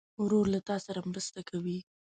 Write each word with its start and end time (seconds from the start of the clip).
ورور 0.23 0.45
له 0.53 0.59
تا 0.67 0.75
سره 0.85 0.99
مرسته 1.11 1.39
کوي. 1.49 1.79